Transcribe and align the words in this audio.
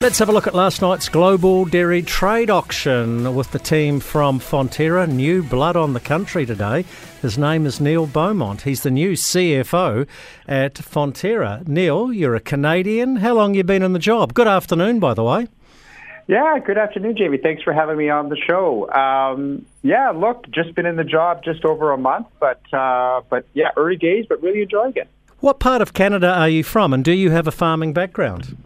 Let's 0.00 0.20
have 0.20 0.28
a 0.28 0.32
look 0.32 0.46
at 0.46 0.54
last 0.54 0.80
night's 0.80 1.08
Global 1.08 1.64
Dairy 1.64 2.02
Trade 2.02 2.50
Auction 2.50 3.34
with 3.34 3.50
the 3.50 3.58
team 3.58 3.98
from 3.98 4.38
Fonterra. 4.38 5.08
New 5.08 5.42
blood 5.42 5.74
on 5.74 5.92
the 5.92 5.98
country 5.98 6.46
today. 6.46 6.84
His 7.20 7.36
name 7.36 7.66
is 7.66 7.80
Neil 7.80 8.06
Beaumont. 8.06 8.62
He's 8.62 8.84
the 8.84 8.92
new 8.92 9.14
CFO 9.14 10.06
at 10.46 10.74
Fonterra. 10.74 11.66
Neil, 11.66 12.12
you're 12.12 12.36
a 12.36 12.40
Canadian. 12.40 13.16
How 13.16 13.34
long 13.34 13.54
you 13.54 13.64
been 13.64 13.82
in 13.82 13.92
the 13.92 13.98
job? 13.98 14.34
Good 14.34 14.46
afternoon, 14.46 15.00
by 15.00 15.14
the 15.14 15.24
way. 15.24 15.48
Yeah, 16.28 16.60
good 16.64 16.78
afternoon, 16.78 17.16
Jamie. 17.16 17.38
Thanks 17.38 17.64
for 17.64 17.72
having 17.72 17.96
me 17.96 18.08
on 18.08 18.28
the 18.28 18.36
show. 18.36 18.88
Um, 18.92 19.66
yeah, 19.82 20.10
look, 20.10 20.48
just 20.50 20.76
been 20.76 20.86
in 20.86 20.94
the 20.94 21.02
job 21.02 21.42
just 21.42 21.64
over 21.64 21.90
a 21.90 21.98
month, 21.98 22.28
but 22.38 22.62
uh, 22.72 23.22
but 23.28 23.46
yeah, 23.52 23.70
early 23.76 23.96
days, 23.96 24.26
but 24.28 24.40
really 24.44 24.62
enjoying 24.62 24.92
it. 24.94 25.08
What 25.40 25.58
part 25.58 25.82
of 25.82 25.92
Canada 25.92 26.28
are 26.28 26.48
you 26.48 26.62
from, 26.62 26.92
and 26.92 27.04
do 27.04 27.12
you 27.12 27.30
have 27.30 27.48
a 27.48 27.52
farming 27.52 27.94
background? 27.94 28.56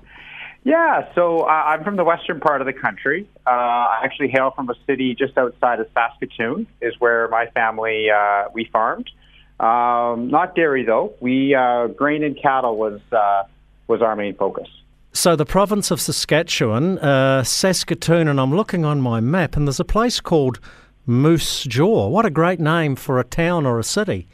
Yeah, 0.65 1.13
so 1.15 1.41
uh, 1.41 1.49
I'm 1.49 1.83
from 1.83 1.97
the 1.97 2.05
western 2.05 2.39
part 2.39 2.61
of 2.61 2.67
the 2.67 2.73
country. 2.73 3.29
Uh, 3.47 3.51
I 3.51 4.01
actually 4.05 4.29
hail 4.29 4.53
from 4.53 4.71
a 4.71 4.75
city 4.87 5.15
just 5.15 5.37
outside 5.37 5.81
of 5.81 5.89
Saskatoon, 5.93 6.69
is 6.81 6.95
where 7.01 7.27
my 7.29 7.47
family 7.47 8.09
uh, 8.11 8.45
we 8.55 8.69
farmed. 8.73 9.11
Um, 9.59 10.29
not 10.29 10.55
dairy 10.55 10.85
though. 10.85 11.15
We 11.21 11.55
uh, 11.55 11.89
grain 11.89 12.23
and 12.23 12.41
cattle 12.41 12.77
was 12.77 13.01
uh, 13.11 13.45
was 13.89 14.03
our 14.03 14.15
main 14.15 14.37
focus. 14.37 14.69
So 15.13 15.37
the 15.37 15.45
province 15.45 15.91
of 15.91 16.01
Saskatchewan, 16.01 16.99
uh, 16.99 17.45
Saskatoon, 17.45 18.29
and 18.29 18.41
I'm 18.41 18.55
looking 18.55 18.85
on 18.85 19.01
my 19.01 19.21
map, 19.21 19.57
and 19.57 19.67
there's 19.67 19.81
a 19.81 19.85
place 19.85 20.21
called 20.21 20.59
Moose 21.07 21.65
Jaw. 21.65 22.09
What 22.09 22.25
a 22.25 22.31
great 22.31 22.61
name 22.61 22.97
for 22.97 23.19
a 23.19 23.25
town 23.25 23.67
or 23.67 23.79
a 23.79 23.85
city. 23.85 24.27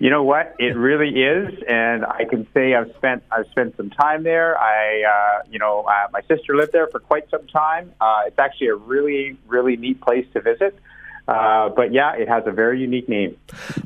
You 0.00 0.10
know 0.10 0.22
what? 0.22 0.54
It 0.58 0.76
really 0.76 1.22
is, 1.22 1.54
and 1.68 2.04
I 2.04 2.24
can 2.24 2.46
say 2.54 2.74
I've 2.74 2.92
spent 2.96 3.24
I've 3.32 3.46
spent 3.50 3.76
some 3.76 3.90
time 3.90 4.22
there. 4.22 4.56
I, 4.56 5.02
uh, 5.02 5.42
you 5.50 5.58
know, 5.58 5.82
uh, 5.82 6.06
my 6.12 6.20
sister 6.22 6.54
lived 6.54 6.72
there 6.72 6.86
for 6.86 7.00
quite 7.00 7.28
some 7.30 7.46
time. 7.48 7.92
Uh, 8.00 8.22
it's 8.26 8.38
actually 8.38 8.68
a 8.68 8.76
really 8.76 9.36
really 9.48 9.76
neat 9.76 10.00
place 10.00 10.26
to 10.34 10.40
visit. 10.40 10.78
Uh, 11.26 11.68
but 11.68 11.92
yeah, 11.92 12.14
it 12.14 12.26
has 12.26 12.44
a 12.46 12.50
very 12.50 12.80
unique 12.80 13.06
name. 13.06 13.36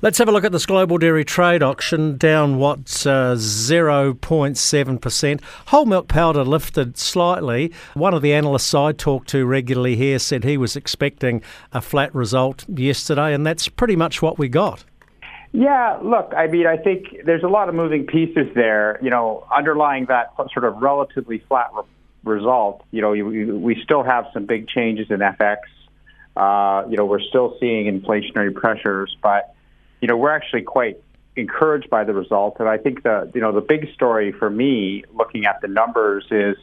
Let's 0.00 0.16
have 0.18 0.28
a 0.28 0.32
look 0.32 0.44
at 0.44 0.52
this 0.52 0.64
global 0.64 0.96
dairy 0.96 1.24
trade 1.24 1.60
auction, 1.60 2.16
down 2.16 2.56
what, 2.56 3.04
uh, 3.04 3.34
0.7%. 3.34 5.40
Whole 5.66 5.84
milk 5.84 6.06
powder 6.06 6.44
lifted 6.44 6.96
slightly. 6.96 7.72
One 7.94 8.14
of 8.14 8.22
the 8.22 8.32
analysts 8.32 8.72
I 8.74 8.92
talk 8.92 9.26
to 9.26 9.44
regularly 9.44 9.96
here 9.96 10.20
said 10.20 10.44
he 10.44 10.56
was 10.56 10.76
expecting 10.76 11.42
a 11.72 11.80
flat 11.80 12.14
result 12.14 12.64
yesterday, 12.68 13.34
and 13.34 13.44
that's 13.44 13.66
pretty 13.66 13.96
much 13.96 14.22
what 14.22 14.38
we 14.38 14.48
got. 14.48 14.84
Yeah, 15.52 15.98
look, 16.02 16.32
I 16.34 16.46
mean, 16.46 16.66
I 16.66 16.78
think 16.78 17.24
there's 17.26 17.42
a 17.42 17.48
lot 17.48 17.68
of 17.68 17.74
moving 17.74 18.06
pieces 18.06 18.48
there. 18.54 18.98
You 19.02 19.10
know, 19.10 19.46
underlying 19.54 20.06
that 20.06 20.34
sort 20.36 20.64
of 20.64 20.80
relatively 20.80 21.38
flat 21.46 21.70
re- 21.74 21.82
result, 22.24 22.82
you 22.90 23.02
know, 23.02 23.12
you, 23.12 23.58
we 23.58 23.80
still 23.82 24.02
have 24.02 24.26
some 24.32 24.46
big 24.46 24.66
changes 24.66 25.10
in 25.10 25.18
FX. 25.18 25.58
Uh, 26.34 26.88
you 26.88 26.96
know, 26.96 27.04
we're 27.04 27.20
still 27.20 27.56
seeing 27.60 27.84
inflationary 28.00 28.54
pressures, 28.54 29.14
but 29.22 29.54
you 30.00 30.08
know, 30.08 30.16
we're 30.16 30.34
actually 30.34 30.62
quite 30.62 30.96
encouraged 31.36 31.90
by 31.90 32.04
the 32.04 32.14
result. 32.14 32.56
And 32.58 32.68
I 32.68 32.78
think 32.78 33.02
the 33.02 33.30
you 33.34 33.42
know 33.42 33.52
the 33.52 33.60
big 33.60 33.92
story 33.92 34.32
for 34.32 34.48
me, 34.48 35.04
looking 35.12 35.44
at 35.44 35.60
the 35.60 35.68
numbers, 35.68 36.24
is 36.30 36.56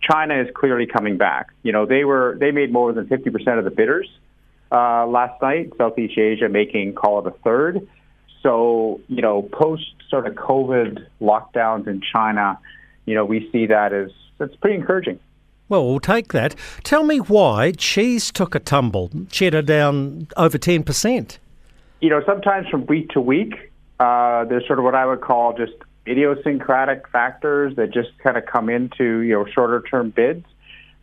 China 0.00 0.40
is 0.40 0.48
clearly 0.54 0.86
coming 0.86 1.16
back. 1.16 1.52
You 1.62 1.70
know, 1.70 1.86
they 1.86 2.04
were 2.04 2.36
they 2.40 2.50
made 2.50 2.72
more 2.72 2.92
than 2.92 3.06
50% 3.06 3.58
of 3.58 3.64
the 3.64 3.70
bidders 3.70 4.08
uh, 4.72 5.06
last 5.06 5.40
night. 5.40 5.72
Southeast 5.78 6.18
Asia 6.18 6.48
making 6.48 6.94
call 6.94 7.20
it 7.20 7.26
a 7.28 7.38
third. 7.44 7.86
So, 8.42 9.00
you 9.08 9.22
know, 9.22 9.42
post 9.42 9.94
sort 10.08 10.26
of 10.26 10.34
COVID 10.34 11.06
lockdowns 11.20 11.86
in 11.86 12.00
China, 12.00 12.58
you 13.06 13.14
know, 13.14 13.24
we 13.24 13.48
see 13.52 13.66
that 13.66 13.92
as 13.92 14.10
that's 14.38 14.54
pretty 14.56 14.76
encouraging. 14.76 15.18
Well, 15.68 15.86
we'll 15.86 16.00
take 16.00 16.32
that. 16.32 16.54
Tell 16.82 17.04
me 17.04 17.18
why 17.18 17.72
cheese 17.72 18.30
took 18.30 18.54
a 18.54 18.58
tumble, 18.58 19.10
cheddar 19.30 19.62
down 19.62 20.28
over 20.36 20.58
10%. 20.58 21.38
You 22.00 22.10
know, 22.10 22.20
sometimes 22.26 22.68
from 22.68 22.84
week 22.86 23.10
to 23.10 23.20
week, 23.20 23.72
uh, 24.00 24.44
there's 24.44 24.66
sort 24.66 24.78
of 24.78 24.84
what 24.84 24.94
I 24.94 25.06
would 25.06 25.20
call 25.20 25.56
just 25.56 25.72
idiosyncratic 26.06 27.08
factors 27.08 27.76
that 27.76 27.92
just 27.92 28.10
kind 28.18 28.36
of 28.36 28.44
come 28.44 28.68
into, 28.68 29.20
you 29.20 29.34
know, 29.34 29.46
shorter 29.46 29.82
term 29.88 30.10
bids. 30.10 30.44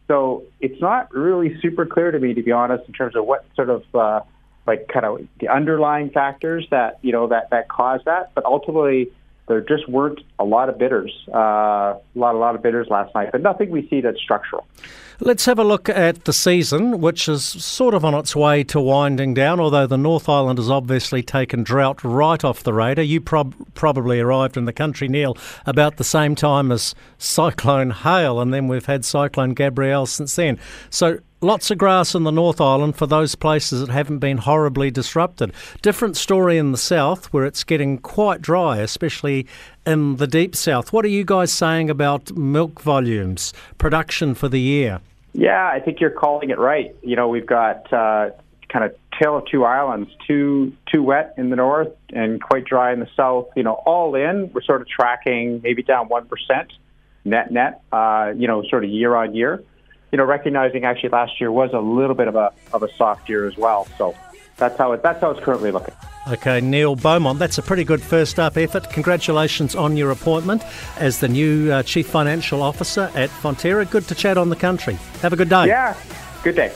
So 0.07 0.43
it's 0.59 0.81
not 0.81 1.13
really 1.13 1.59
super 1.61 1.85
clear 1.85 2.11
to 2.11 2.19
me, 2.19 2.33
to 2.33 2.43
be 2.43 2.51
honest, 2.51 2.85
in 2.87 2.93
terms 2.93 3.15
of 3.15 3.25
what 3.25 3.45
sort 3.55 3.69
of 3.69 3.83
uh, 3.95 4.21
like 4.67 4.87
kind 4.87 5.05
of 5.05 5.27
the 5.39 5.47
underlying 5.47 6.09
factors 6.09 6.67
that 6.71 6.99
you 7.01 7.11
know 7.11 7.27
that 7.27 7.49
that 7.49 7.69
caused 7.69 8.05
that. 8.05 8.31
But 8.35 8.45
ultimately, 8.45 9.11
there 9.47 9.61
just 9.61 9.89
weren't 9.89 10.21
a 10.37 10.45
lot 10.45 10.69
of 10.69 10.77
bidders, 10.77 11.11
uh, 11.33 11.37
a 11.37 11.99
lot 12.15 12.35
a 12.35 12.37
lot 12.37 12.55
of 12.55 12.61
bidders 12.61 12.87
last 12.89 13.13
night. 13.15 13.29
But 13.31 13.41
nothing 13.41 13.71
we 13.71 13.87
see 13.89 13.99
that's 13.99 14.21
structural. 14.21 14.65
Let's 15.21 15.43
have 15.45 15.59
a 15.59 15.65
look 15.65 15.89
at 15.89 16.23
the 16.23 16.31
season, 16.31 17.01
which 17.01 17.27
is 17.27 17.43
sort 17.43 17.93
of 17.93 18.05
on 18.05 18.13
its 18.13 18.37
way 18.37 18.63
to 18.65 18.79
winding 18.79 19.33
down, 19.33 19.59
although 19.59 19.85
the 19.85 19.97
North 19.97 20.29
Island 20.29 20.59
has 20.59 20.69
obviously 20.69 21.21
taken 21.21 21.63
drought 21.63 22.01
right 22.05 22.41
off 22.41 22.63
the 22.63 22.73
radar. 22.73 23.03
You 23.03 23.19
prob- 23.19 23.55
probably 23.73 24.21
arrived 24.21 24.55
in 24.55 24.63
the 24.63 24.71
country, 24.71 25.09
Neil, 25.09 25.35
about 25.65 25.97
the 25.97 26.05
same 26.05 26.35
time 26.35 26.71
as 26.71 26.95
Cyclone 27.17 27.89
Hale, 27.91 28.39
and 28.39 28.53
then 28.53 28.69
we've 28.69 28.85
had 28.85 29.03
Cyclone 29.03 29.55
Gabrielle 29.55 30.05
since 30.05 30.35
then. 30.37 30.57
So 30.89 31.19
lots 31.41 31.71
of 31.71 31.77
grass 31.77 32.15
in 32.15 32.23
the 32.23 32.31
North 32.31 32.59
Island 32.59 32.95
for 32.95 33.07
those 33.07 33.35
places 33.35 33.81
that 33.81 33.91
haven't 33.91 34.19
been 34.19 34.37
horribly 34.37 34.91
disrupted. 34.91 35.53
Different 35.81 36.17
story 36.17 36.57
in 36.57 36.71
the 36.71 36.77
south 36.77 37.31
where 37.33 37.45
it's 37.45 37.63
getting 37.63 37.97
quite 37.97 38.41
dry, 38.41 38.77
especially 38.77 39.47
in 39.85 40.17
the 40.17 40.27
deep 40.27 40.55
south. 40.55 40.91
What 40.91 41.05
are 41.05 41.09
you 41.09 41.23
guys 41.23 41.51
saying 41.53 41.89
about 41.89 42.35
milk 42.35 42.81
volumes, 42.81 43.53
production 43.77 44.35
for 44.35 44.49
the 44.49 44.59
year? 44.59 45.01
Yeah, 45.33 45.69
I 45.71 45.79
think 45.79 45.99
you're 45.99 46.09
calling 46.09 46.49
it 46.49 46.57
right. 46.57 46.95
You 47.01 47.15
know, 47.15 47.27
we've 47.27 47.45
got 47.45 47.91
uh, 47.93 48.31
kind 48.69 48.85
of 48.85 48.95
tale 49.19 49.37
of 49.37 49.45
two 49.45 49.63
islands, 49.63 50.09
too 50.27 50.73
too 50.91 51.03
wet 51.03 51.35
in 51.37 51.49
the 51.49 51.55
north 51.55 51.91
and 52.09 52.41
quite 52.41 52.65
dry 52.65 52.91
in 52.91 52.99
the 52.99 53.09
south. 53.15 53.47
You 53.55 53.63
know, 53.63 53.73
all 53.73 54.15
in, 54.15 54.51
we're 54.53 54.63
sort 54.63 54.81
of 54.81 54.87
tracking 54.87 55.61
maybe 55.63 55.83
down 55.83 56.07
one 56.07 56.27
percent 56.27 56.73
net 57.25 57.51
net. 57.51 57.81
Uh, 57.91 58.33
you 58.35 58.47
know, 58.47 58.63
sort 58.69 58.83
of 58.83 58.89
year 58.89 59.15
on 59.15 59.35
year. 59.35 59.63
You 60.11 60.17
know, 60.17 60.23
recognizing 60.25 60.85
actually 60.85 61.09
last 61.09 61.39
year 61.39 61.51
was 61.51 61.71
a 61.73 61.79
little 61.79 62.15
bit 62.15 62.27
of 62.27 62.35
a 62.35 62.51
of 62.73 62.83
a 62.83 62.91
soft 62.93 63.29
year 63.29 63.47
as 63.47 63.57
well. 63.57 63.87
So 63.97 64.15
that's 64.57 64.77
how 64.77 64.91
it 64.91 65.01
that's 65.01 65.21
how 65.21 65.31
it's 65.31 65.43
currently 65.43 65.71
looking. 65.71 65.95
Okay, 66.27 66.61
Neil 66.61 66.95
Beaumont, 66.95 67.39
that's 67.39 67.57
a 67.57 67.63
pretty 67.63 67.83
good 67.83 68.01
first 68.01 68.39
up 68.39 68.57
effort. 68.57 68.89
Congratulations 68.91 69.73
on 69.73 69.97
your 69.97 70.11
appointment 70.11 70.63
as 70.97 71.19
the 71.19 71.27
new 71.27 71.71
uh, 71.71 71.81
Chief 71.81 72.07
Financial 72.07 72.61
Officer 72.61 73.09
at 73.15 73.29
Fonterra. 73.29 73.89
Good 73.89 74.07
to 74.09 74.15
chat 74.15 74.37
on 74.37 74.49
the 74.49 74.55
country. 74.55 74.97
Have 75.21 75.33
a 75.33 75.35
good 75.35 75.49
day. 75.49 75.67
Yeah, 75.67 75.97
good 76.43 76.55
day. 76.55 76.71